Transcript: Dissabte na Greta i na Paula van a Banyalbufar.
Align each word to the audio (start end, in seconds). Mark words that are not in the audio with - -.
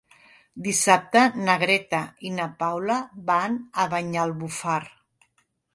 Dissabte 0.67 1.21
na 1.49 1.57
Greta 1.65 2.01
i 2.29 2.33
na 2.41 2.49
Paula 2.65 2.99
van 3.31 3.61
a 3.85 3.89
Banyalbufar. 3.95 4.85